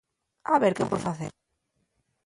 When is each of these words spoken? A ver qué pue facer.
A 0.53 0.57
ver 0.63 0.73
qué 0.77 0.83
pue 0.89 0.99
facer. 1.07 1.31